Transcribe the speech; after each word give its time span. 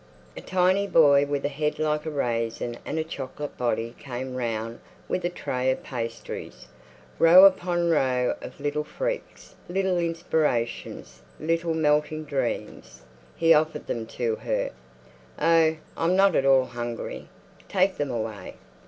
A 0.35 0.41
tiny 0.41 0.87
boy 0.87 1.27
with 1.27 1.45
a 1.45 1.47
head 1.47 1.77
like 1.77 2.07
a 2.07 2.09
raisin 2.09 2.75
and 2.87 2.97
a 2.97 3.03
chocolate 3.03 3.55
body 3.55 3.93
came 3.99 4.33
round 4.35 4.79
with 5.07 5.23
a 5.25 5.29
tray 5.29 5.69
of 5.69 5.83
pastries—row 5.83 7.45
upon 7.45 7.87
row 7.91 8.35
of 8.41 8.59
little 8.59 8.83
freaks, 8.83 9.53
little 9.69 9.99
inspirations, 9.99 11.21
little 11.39 11.75
melting 11.75 12.23
dreams. 12.23 13.03
He 13.35 13.53
offered 13.53 13.85
them 13.85 14.07
to 14.07 14.37
her. 14.37 14.71
"Oh, 15.37 15.75
I'm 15.95 16.15
not 16.15 16.35
at 16.35 16.47
all 16.47 16.65
hungry. 16.65 17.29
Take 17.69 17.97
them 17.97 18.09
away." 18.09 18.55